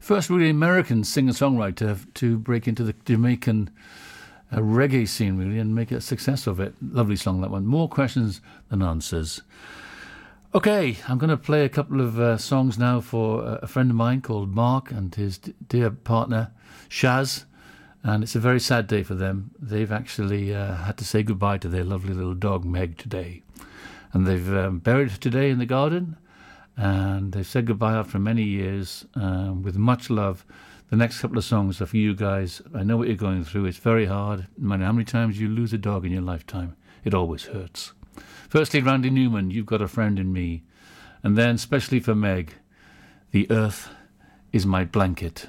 First 0.00 0.28
really 0.28 0.50
American 0.50 1.04
singer-songwriter 1.04 2.12
to 2.14 2.38
break 2.38 2.66
into 2.66 2.82
the 2.82 2.96
Jamaican 3.04 3.70
uh, 4.50 4.56
reggae 4.56 5.06
scene, 5.06 5.38
really, 5.38 5.60
and 5.60 5.76
make 5.76 5.92
a 5.92 6.00
success 6.00 6.48
of 6.48 6.58
it. 6.58 6.74
Lovely 6.82 7.14
song, 7.14 7.40
that 7.42 7.52
one. 7.52 7.64
More 7.64 7.88
questions 7.88 8.40
than 8.68 8.82
answers. 8.82 9.42
Okay, 10.56 10.96
I'm 11.06 11.18
going 11.18 11.30
to 11.30 11.36
play 11.36 11.64
a 11.64 11.68
couple 11.68 12.00
of 12.00 12.18
uh, 12.18 12.36
songs 12.36 12.76
now 12.76 13.00
for 13.00 13.44
uh, 13.44 13.58
a 13.62 13.68
friend 13.68 13.90
of 13.90 13.96
mine 13.96 14.22
called 14.22 14.52
Mark 14.52 14.90
and 14.90 15.14
his 15.14 15.38
d- 15.38 15.54
dear 15.68 15.88
partner, 15.92 16.50
Shaz 16.88 17.44
and 18.02 18.22
it's 18.22 18.34
a 18.34 18.40
very 18.40 18.60
sad 18.60 18.86
day 18.86 19.02
for 19.02 19.14
them. 19.14 19.50
They've 19.58 19.92
actually 19.92 20.54
uh, 20.54 20.74
had 20.74 20.96
to 20.98 21.04
say 21.04 21.22
goodbye 21.22 21.58
to 21.58 21.68
their 21.68 21.84
lovely 21.84 22.14
little 22.14 22.34
dog 22.34 22.64
Meg 22.64 22.96
today, 22.96 23.42
and 24.12 24.26
they've 24.26 24.54
um, 24.54 24.78
buried 24.78 25.10
her 25.10 25.18
today 25.18 25.50
in 25.50 25.58
the 25.58 25.66
garden, 25.66 26.16
and 26.76 27.32
they've 27.32 27.46
said 27.46 27.66
goodbye 27.66 27.94
after 27.94 28.18
many 28.18 28.42
years 28.42 29.04
um, 29.14 29.62
with 29.62 29.76
much 29.76 30.08
love. 30.10 30.44
The 30.88 30.96
next 30.96 31.20
couple 31.20 31.38
of 31.38 31.44
songs 31.44 31.80
are 31.80 31.86
for 31.86 31.98
you 31.98 32.14
guys. 32.14 32.60
I 32.74 32.82
know 32.82 32.96
what 32.96 33.06
you're 33.06 33.16
going 33.16 33.44
through. 33.44 33.66
It's 33.66 33.78
very 33.78 34.06
hard. 34.06 34.48
No 34.58 34.68
matter 34.68 34.84
how 34.84 34.92
many 34.92 35.04
times 35.04 35.38
you 35.38 35.48
lose 35.48 35.72
a 35.72 35.78
dog 35.78 36.04
in 36.04 36.10
your 36.10 36.22
lifetime, 36.22 36.74
it 37.04 37.14
always 37.14 37.44
hurts. 37.44 37.92
Firstly, 38.48 38.80
Randy 38.80 39.10
Newman, 39.10 39.52
you've 39.52 39.66
got 39.66 39.82
a 39.82 39.86
friend 39.86 40.18
in 40.18 40.32
me, 40.32 40.64
and 41.22 41.36
then 41.36 41.54
especially 41.54 42.00
for 42.00 42.14
Meg, 42.14 42.54
the 43.30 43.48
earth 43.50 43.90
is 44.52 44.66
my 44.66 44.84
blanket. 44.84 45.48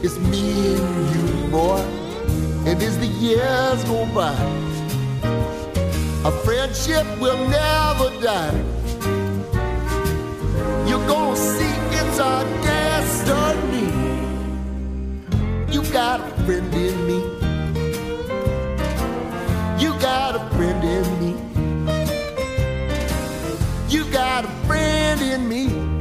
It's 0.00 0.16
me 0.16 0.76
and 0.76 1.10
you, 1.12 1.50
boy. 1.50 1.80
And 2.66 2.80
as 2.80 2.96
the 2.98 3.06
years 3.06 3.82
go 3.84 4.06
by, 4.14 4.32
our 6.24 6.30
friendship 6.44 7.04
will 7.18 7.36
never 7.48 8.08
die. 8.22 8.54
You're 10.86 11.04
gonna 11.08 11.34
see 11.34 11.74
it's 11.98 12.20
our 12.20 12.44
destiny. 12.62 13.90
You 15.72 15.82
got 15.90 16.20
a 16.20 16.30
friend 16.44 16.72
in 16.74 17.06
me. 17.08 17.18
You 19.82 19.98
got 19.98 20.36
a 20.36 20.40
friend 20.54 20.84
in 20.84 21.06
me. 21.18 21.34
You 23.88 24.04
got 24.12 24.44
a 24.44 24.48
friend 24.68 25.20
in 25.20 25.48
me. 25.48 25.97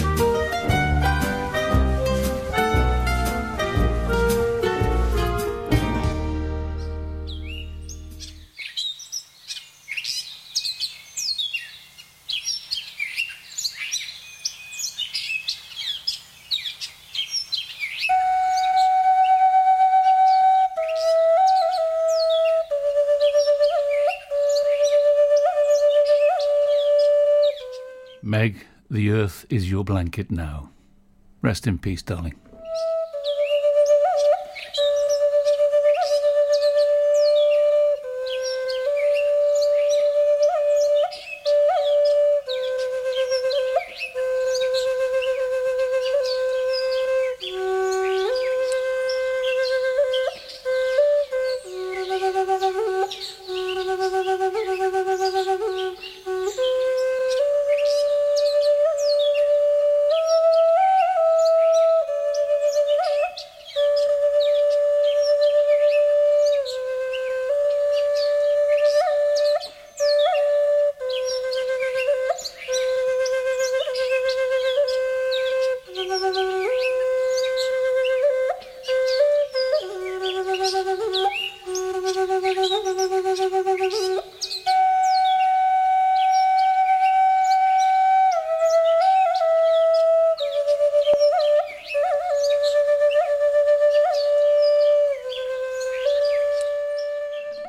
The 28.89 29.11
earth 29.11 29.45
is 29.49 29.69
your 29.69 29.83
blanket 29.83 30.31
now. 30.31 30.69
Rest 31.41 31.67
in 31.67 31.77
peace, 31.77 32.01
darling. 32.01 32.35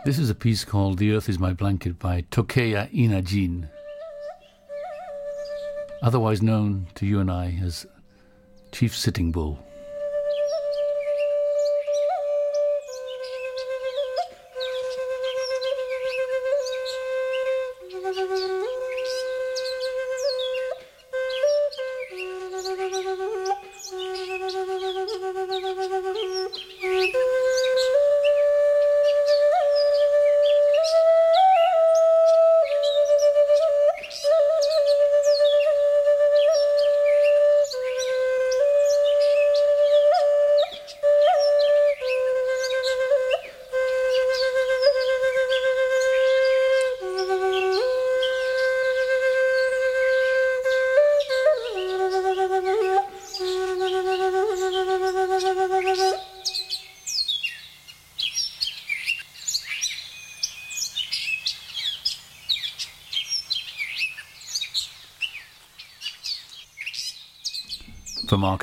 This 0.09 0.19
is 0.19 0.31
a 0.31 0.35
piece 0.35 0.65
called 0.65 0.97
The 0.97 1.13
Earth 1.13 1.29
is 1.29 1.39
My 1.39 1.53
Blanket 1.53 1.99
by 1.99 2.23
Tokeya 2.31 2.91
Inajin, 2.95 3.69
otherwise 6.01 6.41
known 6.41 6.87
to 6.95 7.05
you 7.05 7.21
and 7.21 7.31
I 7.31 7.59
as 7.63 7.85
Chief 8.73 8.97
Sitting 8.97 9.33
Bull. 9.33 9.63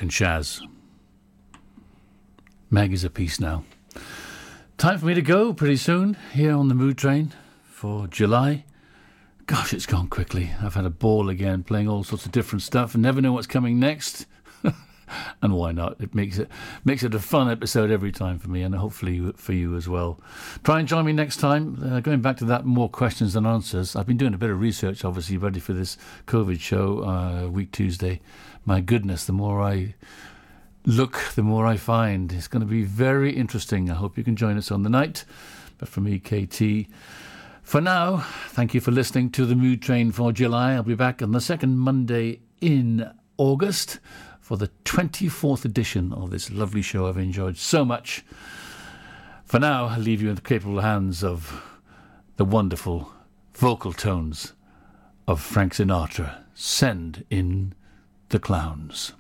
And 0.06 0.12
Shaz. 0.12 0.62
Meg 2.70 2.94
is 2.94 3.04
a 3.04 3.10
piece 3.10 3.40
now. 3.40 3.64
Time 4.78 5.00
for 5.00 5.08
me 5.08 5.16
to 5.16 5.22
go 5.24 5.52
pretty 5.52 5.78
soon 5.78 6.16
here 6.32 6.56
on 6.56 6.68
the 6.68 6.76
Mood 6.76 6.96
Train 6.96 7.34
for 7.64 8.06
July. 8.06 8.66
Gosh, 9.48 9.74
it's 9.74 9.88
gone 9.88 10.08
quickly. 10.08 10.52
I've 10.62 10.76
had 10.76 10.86
a 10.86 10.92
ball 10.92 11.28
again 11.28 11.64
playing 11.64 11.88
all 11.88 12.04
sorts 12.04 12.24
of 12.24 12.32
different 12.32 12.62
stuff 12.62 12.94
and 12.94 13.02
never 13.02 13.20
know 13.20 13.34
what's 13.34 13.48
coming 13.48 13.80
next. 13.80 14.28
And 15.46 15.56
why 15.56 15.72
not? 15.72 15.96
It 16.02 16.14
makes 16.14 16.38
it 16.38 16.50
makes 16.84 17.04
it 17.04 17.14
a 17.14 17.20
fun 17.20 17.50
episode 17.50 17.92
every 17.92 18.12
time 18.12 18.40
for 18.40 18.50
me, 18.50 18.62
and 18.62 18.76
hopefully 18.76 19.32
for 19.38 19.54
you 19.54 19.76
as 19.76 19.88
well. 19.88 20.20
Try 20.64 20.80
and 20.80 20.88
join 20.88 21.06
me 21.06 21.14
next 21.14 21.38
time. 21.38 21.82
Uh, 21.82 22.00
going 22.02 22.22
back 22.22 22.38
to 22.38 22.46
that, 22.46 22.66
more 22.66 22.90
questions 22.90 23.34
than 23.34 23.46
answers. 23.46 23.96
I've 23.96 24.08
been 24.08 24.18
doing 24.18 24.34
a 24.34 24.38
bit 24.38 24.50
of 24.50 24.60
research, 24.60 25.06
obviously, 25.06 25.38
ready 25.38 25.60
for 25.60 25.74
this 25.74 25.98
COVID 26.28 26.60
show, 26.60 27.04
uh, 27.04 27.48
week 27.48 27.72
Tuesday. 27.72 28.20
My 28.66 28.82
goodness, 28.82 29.26
the 29.26 29.34
more 29.34 29.62
I 29.62 29.96
look, 30.86 31.22
the 31.36 31.44
more 31.44 31.66
I 31.66 31.78
find. 31.78 32.32
It's 32.32 32.48
going 32.48 32.62
to 32.62 32.68
be 32.68 32.84
very 32.84 33.36
interesting. 33.36 33.90
I 33.90 33.94
hope 33.96 34.18
you 34.18 34.24
can 34.24 34.36
join 34.36 34.58
us 34.58 34.72
on 34.72 34.84
the 34.84 34.90
night. 34.90 35.26
But 35.78 35.90
for 35.90 36.02
me, 36.02 36.20
KT. 36.20 36.90
For 37.62 37.82
now, 37.82 38.18
thank 38.50 38.74
you 38.74 38.82
for 38.82 38.92
listening 38.92 39.32
to 39.32 39.46
the 39.46 39.56
Mood 39.56 39.82
Train 39.82 40.12
for 40.12 40.32
July. 40.32 40.74
I'll 40.74 40.84
be 40.84 40.96
back 40.96 41.22
on 41.22 41.32
the 41.32 41.42
second 41.42 41.78
Monday 41.78 42.40
in 42.62 43.12
August 43.38 44.00
for 44.46 44.58
the 44.58 44.70
24th 44.84 45.66
edition 45.66 46.14
of 46.14 46.30
this 46.30 46.52
lovely 46.52 46.84
show 46.84 47.08
I've 47.08 47.18
enjoyed 47.18 47.58
so 47.58 47.84
much. 47.84 48.24
For 49.44 49.60
now, 49.60 49.86
I 49.86 49.98
leave 49.98 50.22
you 50.22 50.30
in 50.30 50.36
the 50.36 50.42
capable 50.42 50.82
hands 50.82 51.24
of 51.24 51.64
the 52.36 52.46
wonderful 52.46 53.12
vocal 53.56 53.92
tones 53.92 54.54
of 55.28 55.42
Frank 55.42 55.74
Sinatra. 55.74 56.44
Send 56.54 57.26
in 57.32 57.74
the 58.30 58.38
clowns. 58.38 59.14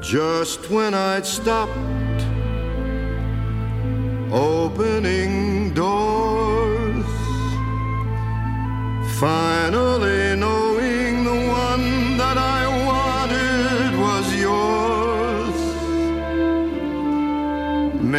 Just 0.05 0.71
when 0.71 0.93
I'd 0.95 1.25
stopped 1.25 1.77
opening 4.33 5.73
doors, 5.75 7.07
finally 9.19 10.37
knowing 10.37 10.58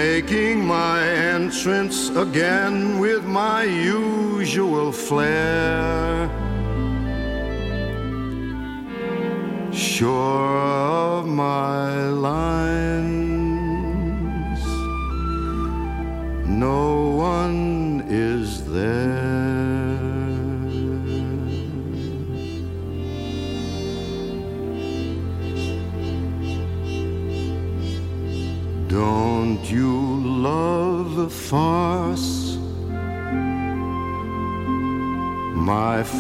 making 0.04 0.66
my 0.66 0.98
entrance 1.36 1.98
again 2.26 3.00
with 3.00 3.24
my 3.26 3.64
usual 3.64 4.94
flair. 4.94 6.30
Sure 9.74 10.59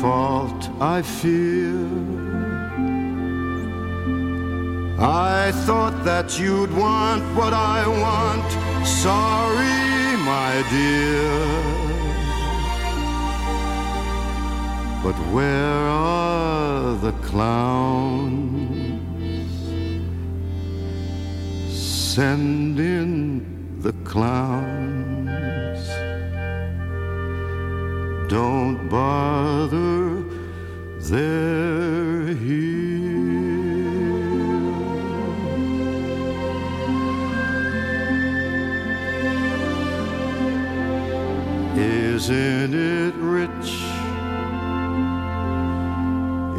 fault, 0.02 0.70
I 0.80 1.02
fear. 1.02 1.76
I 5.00 5.52
thought 5.66 6.04
that 6.04 6.40
you'd 6.40 6.74
want 6.76 7.24
what 7.36 7.54
I 7.54 7.88
want. 8.06 8.50
Sorry, 8.86 10.18
my 10.34 10.54
dear. 10.70 11.80
But 15.04 15.18
where 15.34 15.84
are 15.88 16.96
the 16.96 17.14
clowns? 17.30 18.70
Send 22.14 22.80
in 22.80 23.80
the 23.82 23.94
clowns. 24.04 24.90
Don't 28.30 28.90
bother, 28.90 29.59
they're 31.10 32.36
here. 32.36 32.70
Isn't 41.76 42.74
it 42.76 43.16
rich? 43.16 43.72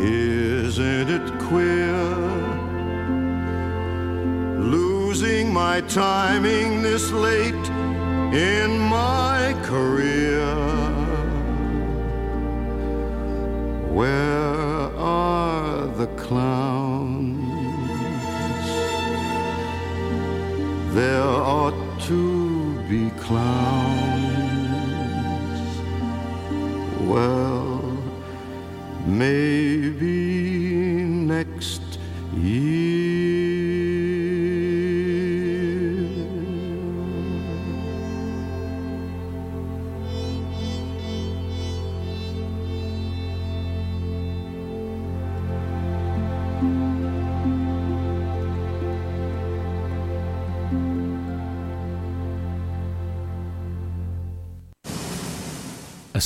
Isn't 0.01 1.09
it 1.11 1.39
queer? 1.39 2.03
Losing 4.59 5.53
my 5.53 5.81
timing 5.83 6.83
this 6.83 7.13
late 7.13 7.55
in 8.35 8.79
my 8.79 9.55
career. 9.63 10.80
Where 13.91 14.88
are 14.97 15.86
the 15.97 16.07
clowns? 16.16 17.43
There 20.95 21.22
ought 21.22 22.01
to 22.03 22.78
be 22.88 23.11
clowns. 23.18 24.30
Well, 27.01 27.82
maybe 29.07 30.16
next 31.34 31.80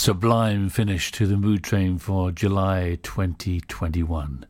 sublime 0.05 0.68
finish 0.68 1.11
to 1.11 1.26
the 1.26 1.34
mood 1.34 1.64
train 1.64 1.96
for 1.96 2.30
July 2.30 2.98
2021. 3.02 4.44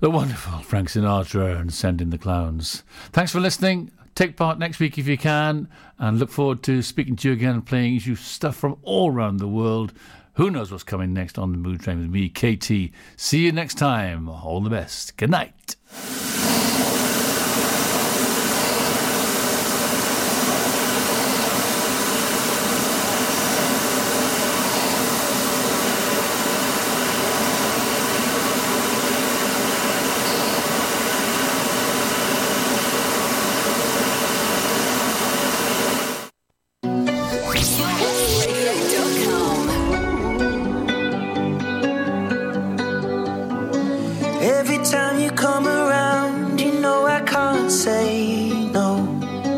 The 0.00 0.08
wonderful 0.08 0.60
Frank 0.60 0.88
Sinatra 0.88 1.60
and 1.60 1.70
Send 1.70 2.00
in 2.00 2.08
the 2.08 2.16
Clowns. 2.16 2.82
Thanks 3.12 3.32
for 3.32 3.38
listening. 3.38 3.90
Take 4.14 4.34
part 4.34 4.58
next 4.58 4.80
week 4.80 4.96
if 4.96 5.06
you 5.06 5.18
can, 5.18 5.68
and 5.98 6.18
look 6.18 6.30
forward 6.30 6.62
to 6.62 6.80
speaking 6.80 7.16
to 7.16 7.28
you 7.28 7.34
again 7.34 7.56
and 7.56 7.66
playing 7.66 8.00
you 8.02 8.16
stuff 8.16 8.56
from 8.56 8.78
all 8.80 9.12
around 9.12 9.40
the 9.40 9.46
world. 9.46 9.92
Who 10.36 10.50
knows 10.50 10.72
what's 10.72 10.84
coming 10.84 11.12
next 11.12 11.38
on 11.38 11.52
the 11.52 11.58
mood 11.58 11.80
train 11.80 11.98
with 11.98 12.08
me, 12.08 12.30
KT. 12.30 12.96
See 13.20 13.44
you 13.44 13.52
next 13.52 13.74
time. 13.74 14.26
All 14.26 14.62
the 14.62 14.70
best. 14.70 15.18
Good 15.18 15.28
night. 15.28 15.76